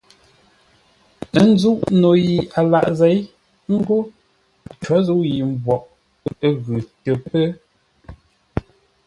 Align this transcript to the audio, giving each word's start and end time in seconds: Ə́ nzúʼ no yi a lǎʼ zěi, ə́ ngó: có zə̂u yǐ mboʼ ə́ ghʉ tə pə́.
Ə́ 1.39 1.45
nzúʼ 1.53 1.79
no 2.01 2.09
yi 2.25 2.35
a 2.57 2.59
lǎʼ 2.71 2.87
zěi, 2.97 3.17
ə́ 3.69 3.73
ngó: 3.79 3.97
có 4.83 4.93
zə̂u 5.05 5.21
yǐ 5.35 5.41
mboʼ 5.55 5.81
ə́ 6.45 6.49
ghʉ 6.63 6.77
tə 7.03 7.11
pə́. 7.25 7.45